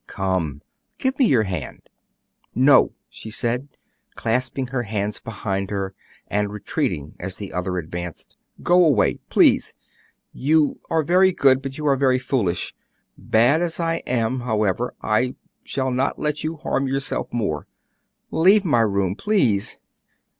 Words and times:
Come, 0.07 0.63
give 0.97 1.19
me 1.19 1.27
your 1.27 1.43
hand." 1.43 1.87
"No," 2.55 2.93
she 3.07 3.29
said, 3.29 3.67
clasping 4.15 4.65
her 4.73 4.81
hands 4.81 5.19
behind 5.19 5.69
her 5.69 5.93
and 6.27 6.51
retreating 6.51 7.13
as 7.19 7.35
the 7.35 7.53
other 7.53 7.77
advanced; 7.77 8.35
"go 8.63 8.83
away, 8.83 9.19
please. 9.29 9.75
You 10.33 10.79
are 10.89 11.03
very 11.03 11.31
good, 11.31 11.61
but 11.61 11.77
you 11.77 11.85
are 11.85 11.95
very 11.95 12.17
foolish. 12.17 12.73
Bad 13.15 13.61
as 13.61 13.79
I 13.79 13.97
am, 14.07 14.39
however, 14.39 14.95
I 15.03 15.35
shall 15.63 15.91
not 15.91 16.17
let 16.17 16.43
you 16.43 16.55
harm 16.57 16.87
yourself 16.87 17.31
more; 17.31 17.67
leave 18.31 18.65
my 18.65 18.81
room, 18.81 19.13
please." 19.15 19.77